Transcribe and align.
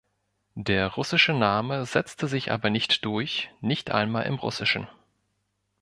Der 0.55 0.87
russische 0.87 1.31
Name 1.31 1.85
setzte 1.85 2.25
sich 2.27 2.51
aber 2.51 2.71
nicht 2.71 3.05
durch, 3.05 3.51
nicht 3.61 3.91
einmal 3.91 4.25
im 4.25 4.33
Russischen. 4.33 4.87